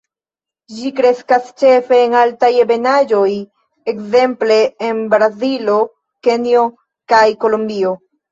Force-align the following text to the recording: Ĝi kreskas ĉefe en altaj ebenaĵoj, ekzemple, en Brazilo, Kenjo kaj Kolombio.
Ĝi 0.75 0.91
kreskas 0.99 1.49
ĉefe 1.63 1.99
en 2.05 2.15
altaj 2.21 2.49
ebenaĵoj, 2.63 3.27
ekzemple, 3.93 4.57
en 4.89 5.03
Brazilo, 5.13 5.75
Kenjo 6.29 6.65
kaj 7.13 7.23
Kolombio. 7.45 7.93